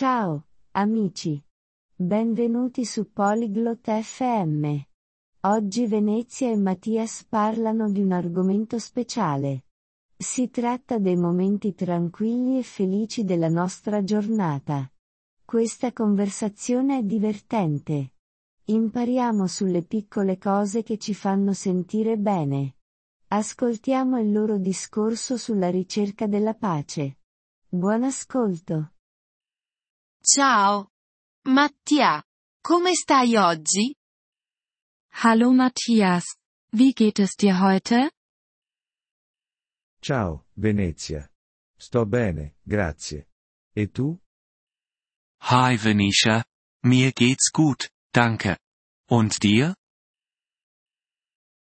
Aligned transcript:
Ciao, 0.00 0.46
amici. 0.76 1.42
Benvenuti 1.92 2.84
su 2.84 3.10
Polyglot 3.12 3.90
FM. 4.00 4.76
Oggi 5.40 5.88
Venezia 5.88 6.48
e 6.48 6.56
Mattias 6.56 7.24
parlano 7.28 7.90
di 7.90 8.00
un 8.00 8.12
argomento 8.12 8.78
speciale. 8.78 9.64
Si 10.16 10.50
tratta 10.50 11.00
dei 11.00 11.16
momenti 11.16 11.74
tranquilli 11.74 12.58
e 12.58 12.62
felici 12.62 13.24
della 13.24 13.48
nostra 13.48 14.04
giornata. 14.04 14.88
Questa 15.44 15.92
conversazione 15.92 16.98
è 16.98 17.02
divertente. 17.02 18.12
Impariamo 18.66 19.48
sulle 19.48 19.82
piccole 19.82 20.38
cose 20.38 20.84
che 20.84 20.98
ci 20.98 21.12
fanno 21.12 21.52
sentire 21.52 22.16
bene. 22.16 22.76
Ascoltiamo 23.26 24.20
il 24.20 24.30
loro 24.30 24.58
discorso 24.58 25.36
sulla 25.36 25.70
ricerca 25.70 26.28
della 26.28 26.54
pace. 26.54 27.18
Buon 27.68 28.04
ascolto. 28.04 28.92
Ciao. 30.22 30.90
Mattia, 31.46 32.22
come 32.60 32.94
stai 32.94 33.36
oggi? 33.36 33.94
Hallo 35.22 35.52
Matthias, 35.52 36.36
wie 36.72 36.92
geht 36.92 37.18
es 37.18 37.34
dir 37.34 37.58
heute? 37.60 38.10
Ciao, 40.00 40.44
Venezia. 40.54 41.28
Sto 41.76 42.04
bene, 42.06 42.56
grazie. 42.62 43.28
E 43.74 43.88
tu? 43.90 44.18
Hi 45.40 45.76
Venetia, 45.76 46.44
mir 46.82 47.12
geht's 47.12 47.50
gut, 47.50 47.88
danke. 48.12 48.58
Und 49.08 49.38
dir? 49.42 49.74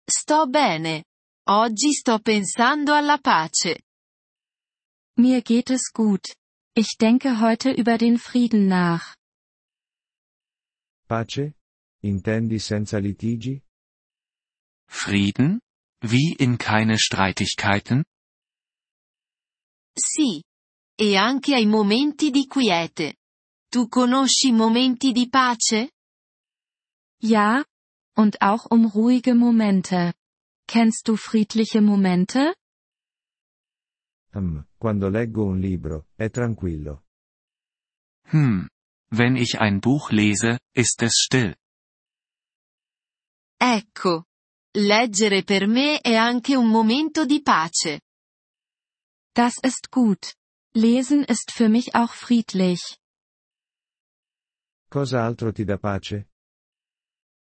Sto 0.08 0.46
bene. 0.46 1.04
Oggi 1.46 1.92
sto 1.92 2.18
pensando 2.20 2.94
alla 2.94 3.18
pace. 3.18 3.82
Mir 5.18 5.42
geht 5.42 5.70
es 5.70 5.90
gut. 5.92 6.34
Ich 6.76 6.96
denke 6.98 7.40
heute 7.40 7.70
über 7.70 7.98
den 7.98 8.18
Frieden 8.18 8.66
nach. 8.66 9.14
Pace? 11.06 11.54
Intendi 12.02 12.58
senza 12.58 12.98
litigi? 12.98 13.62
Frieden? 14.88 15.60
Wie 16.00 16.34
in 16.36 16.58
keine 16.58 16.98
Streitigkeiten? 16.98 18.02
Sì. 19.96 20.42
E 20.98 21.16
anche 21.16 21.54
ai 21.54 21.66
momenti 21.66 22.32
di 22.32 22.48
quiete. 22.48 23.14
Tu 23.70 23.86
conosci 23.88 24.50
momenti 24.50 25.12
di 25.12 25.28
pace? 25.28 25.90
Ja, 27.22 27.64
und 28.16 28.42
auch 28.42 28.66
um 28.70 28.86
ruhige 28.86 29.34
Momente. 29.36 30.12
Kennst 30.66 31.06
du 31.06 31.16
friedliche 31.16 31.80
Momente? 31.80 32.54
Hmm, 34.34 34.58
quando 34.76 35.08
leggo 35.08 35.44
un 35.44 35.60
libro, 35.60 36.08
è 36.16 36.28
tranquillo. 36.28 37.04
Hm. 38.32 38.68
Wenn 39.10 39.36
ich 39.36 39.60
ein 39.60 39.80
Buch 39.80 40.10
lese, 40.10 40.58
ist 40.74 41.02
es 41.02 41.22
still. 41.22 41.54
Ecco. 43.60 44.24
Leggere 44.76 45.44
per 45.44 45.68
me 45.68 46.00
è 46.00 46.16
anche 46.16 46.56
un 46.56 46.68
momento 46.68 47.24
di 47.24 47.40
pace. 47.42 48.00
Das 49.32 49.58
ist 49.62 49.90
gut. 49.90 50.34
Lesen 50.74 51.22
ist 51.22 51.52
für 51.52 51.68
mich 51.68 51.94
auch 51.94 52.12
friedlich. 52.12 52.98
Cosa 54.88 55.24
altro 55.24 55.52
ti 55.52 55.64
dà 55.64 55.78
pace? 55.78 56.26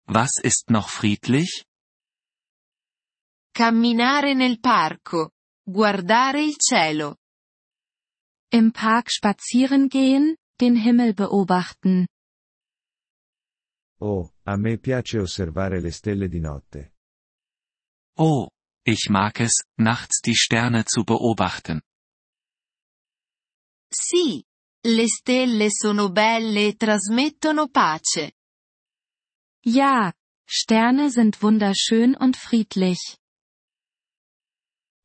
Was 0.06 0.40
ist 0.42 0.70
noch 0.70 0.88
friedlich? 0.88 1.66
Camminare 3.52 4.34
nel 4.34 4.58
parco. 4.58 5.32
Guardare 5.70 6.42
il 6.42 6.56
cielo. 6.56 7.16
Im 8.50 8.72
Park 8.72 9.10
spazieren 9.10 9.88
gehen, 9.88 10.36
den 10.58 10.76
Himmel 10.76 11.12
beobachten. 11.12 12.06
Oh, 14.00 14.32
a 14.44 14.56
me 14.56 14.78
piace 14.78 15.18
osservare 15.18 15.82
le 15.82 15.90
stelle 15.92 16.28
di 16.28 16.40
notte. 16.40 16.94
Oh, 18.16 18.48
ich 18.82 19.10
mag 19.10 19.40
es, 19.40 19.62
nachts 19.76 20.22
die 20.22 20.34
Sterne 20.34 20.84
zu 20.86 21.04
beobachten. 21.04 21.82
Sì. 23.92 24.42
Le 24.86 25.06
stelle 25.06 25.68
sono 25.70 26.10
belle 26.10 26.68
e 26.68 26.76
trasmettono 26.76 27.68
pace. 27.68 28.32
Ja, 29.66 30.14
Sterne 30.48 31.10
sind 31.10 31.42
wunderschön 31.42 32.14
und 32.14 32.38
friedlich. 32.38 33.18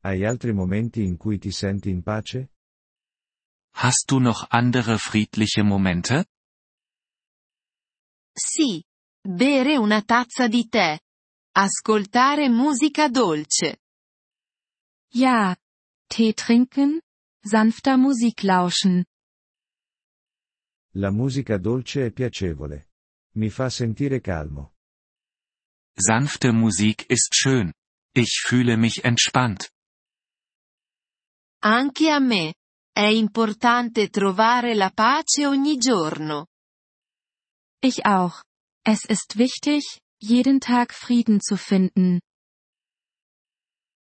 Hai 0.06 0.22
altri 0.26 0.52
momenti 0.52 1.02
in 1.02 1.16
cui 1.16 1.38
ti 1.38 1.50
senti 1.50 1.88
in 1.88 2.02
pace? 2.02 2.50
Hast 3.76 4.10
du 4.10 4.18
noch 4.18 4.46
andere 4.50 4.98
friedliche 4.98 5.62
Momente? 5.62 6.26
Sì. 8.34 8.84
Bere 9.26 9.78
una 9.78 10.02
tazza 10.02 10.46
di 10.46 10.68
tè. 10.68 11.00
Ascoltare 11.52 12.50
musica 12.50 13.08
dolce. 13.08 13.78
Ja. 15.14 15.56
Tee 16.06 16.34
trinken, 16.34 17.00
sanfter 17.42 17.96
Musik 17.96 18.42
lauschen. 18.42 19.06
La 20.96 21.10
musica 21.10 21.56
dolce 21.56 22.06
è 22.06 22.12
piacevole. 22.12 22.90
Mi 23.36 23.48
fa 23.48 23.70
sentire 23.70 24.20
calmo. 24.20 24.74
Sanfte 25.96 26.52
Musik 26.52 27.06
ist 27.08 27.32
schön. 27.34 27.72
Ich 28.12 28.42
fühle 28.46 28.76
mich 28.76 29.02
entspannt. 29.02 29.73
Anche 31.64 32.10
a 32.10 32.18
me. 32.18 32.54
È 32.92 33.06
importante 33.06 34.08
trovare 34.08 34.74
la 34.74 34.90
pace 34.90 35.46
ogni 35.46 35.78
giorno. 35.78 36.46
Ich 37.80 38.04
auch. 38.04 38.42
Es 38.84 39.04
ist 39.06 39.36
wichtig, 39.36 39.82
jeden 40.20 40.60
Tag 40.60 40.92
Frieden 40.92 41.40
zu 41.40 41.56
finden. 41.56 42.20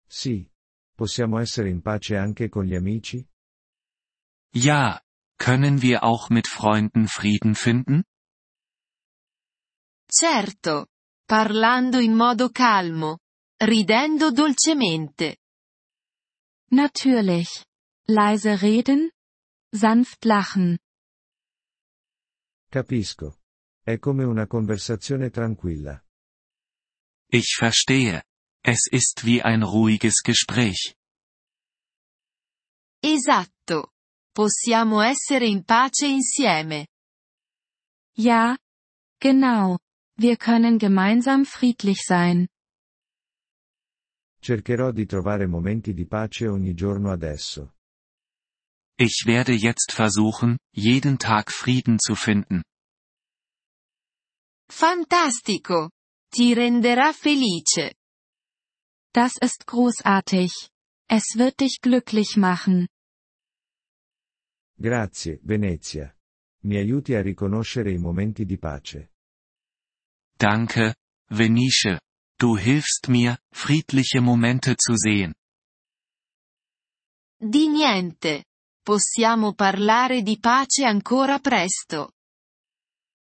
Sì. 0.09 0.49
Possiamo 0.97 1.39
essere 1.39 1.69
in 1.69 1.83
pace 1.83 2.17
anche 2.17 2.49
con 2.49 2.65
gli 2.65 2.75
amici? 2.75 3.25
Ja, 4.55 5.01
können 5.39 5.81
wir 5.83 6.03
auch 6.03 6.31
mit 6.31 6.47
Freunden 6.47 7.09
Frieden 7.09 7.55
finden? 7.55 8.05
Certo. 10.11 10.87
Parlando 11.27 11.99
in 11.99 12.15
modo 12.15 12.51
calmo. 12.51 13.19
Ridendo 13.63 14.33
dolcemente. 14.33 15.40
Natürlich. 16.73 17.65
Leise 18.07 18.63
reden, 18.63 19.11
sanft 19.73 20.25
lachen. 20.25 20.79
Capisco. 22.71 23.37
È 23.85 23.99
come 23.99 24.25
una 24.25 24.47
conversazione 24.47 25.31
tranquilla. 25.31 26.01
Ich 27.29 27.57
verstehe. 27.57 28.23
Es 28.63 28.87
ist 28.91 29.25
wie 29.25 29.43
ein 29.43 29.63
ruhiges 29.63 30.23
Gespräch. 30.23 30.95
Esatto. 33.03 33.93
Possiamo 34.33 35.01
essere 35.01 35.47
in 35.47 35.65
pace 35.65 36.07
insieme. 36.07 36.87
Ja. 38.17 38.57
Genau. 39.21 39.79
Wir 40.17 40.37
können 40.37 40.79
gemeinsam 40.79 41.45
friedlich 41.47 42.03
sein. 42.05 42.49
Cercherò 44.41 44.91
di 44.91 45.05
trovare 45.07 45.47
momenti 45.47 45.93
di 45.93 46.07
pace 46.07 46.49
ogni 46.49 46.75
giorno 46.75 47.11
adesso. 47.13 47.75
Ich 48.97 49.25
werde 49.27 49.53
jetzt 49.53 49.93
versuchen, 49.93 50.59
jeden 50.75 51.19
Tag 51.19 51.51
Frieden 51.51 51.99
zu 51.99 52.15
finden. 52.15 52.63
Fantastico. 54.69 55.91
Ti 56.31 56.55
renderà 56.55 57.13
felice. 57.13 57.95
Das 59.13 59.37
ist 59.41 59.67
großartig. 59.67 60.53
Es 61.09 61.37
wird 61.37 61.61
dich 61.61 61.81
glücklich 61.81 62.37
machen. 62.37 62.87
Grazie, 64.79 65.41
Venezia. 65.43 66.15
Mi 66.63 66.77
aiuti 66.77 67.15
a 67.15 67.21
riconoscere 67.21 67.91
i 67.91 67.99
momenti 67.99 68.45
di 68.45 68.59
pace. 68.59 69.11
Danke, 70.37 70.95
Venice. 71.31 72.01
Du 72.41 72.57
hilfst 72.57 73.09
mir, 73.09 73.39
friedliche 73.53 74.23
Momente 74.23 74.75
zu 74.77 74.97
sehen. 74.97 75.35
Di 77.39 77.69
niente. 77.69 78.45
Possiamo 78.83 79.53
parlare 79.53 80.23
di 80.23 80.39
pace 80.39 80.87
ancora 80.87 81.39
presto. 81.39 82.13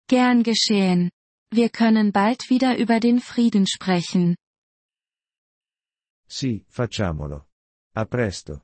Gern 0.07 0.41
geschehen. 0.41 1.11
Wir 1.51 1.69
können 1.69 2.11
bald 2.11 2.49
wieder 2.49 2.77
über 2.77 2.99
den 2.99 3.19
Frieden 3.19 3.67
sprechen. 3.67 4.37
Sì, 6.25 6.63
facciamolo. 6.69 7.49
A 7.95 8.05
presto. 8.05 8.63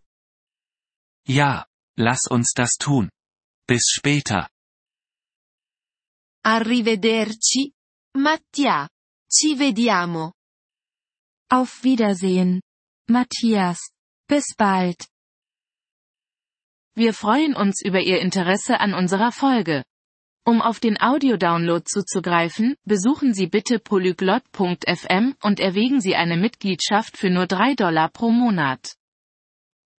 Ja, 1.28 1.68
lass 1.98 2.28
uns 2.30 2.54
das 2.54 2.78
tun. 2.78 3.10
Bis 3.68 3.92
später. 3.92 4.50
Arrivederci. 6.44 7.74
Mattia. 8.16 8.90
Ci 9.32 9.60
vediamo. 9.60 10.34
Auf 11.52 11.84
Wiedersehen. 11.84 12.62
Matthias. 13.08 13.92
Bis 14.28 14.56
bald. 14.58 15.08
Wir 16.96 17.14
freuen 17.14 17.56
uns 17.56 17.82
über 17.84 18.00
Ihr 18.02 18.22
Interesse 18.22 18.80
an 18.80 18.96
unserer 18.96 19.32
Folge. 19.32 19.84
Um 20.46 20.64
auf 20.64 20.80
den 20.80 21.00
Audiodownload 21.00 21.86
zuzugreifen, 21.86 22.76
besuchen 22.86 23.36
Sie 23.36 23.46
bitte 23.46 23.78
polyglot.fm 23.78 25.36
und 25.44 25.60
erwägen 25.60 26.02
Sie 26.02 26.16
eine 26.16 26.36
Mitgliedschaft 26.36 27.16
für 27.16 27.30
nur 27.30 27.46
3 27.46 27.76
Dollar 27.76 28.10
pro 28.10 28.32
Monat. 28.32 28.96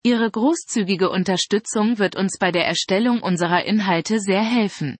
Ihre 0.02 0.28
großzügige 0.28 1.08
Unterstützung 1.08 1.98
wird 1.98 2.16
uns 2.16 2.36
bei 2.40 2.50
der 2.50 2.66
Erstellung 2.66 3.22
unserer 3.22 3.64
Inhalte 3.64 4.18
sehr 4.18 4.42
helfen. 4.42 4.96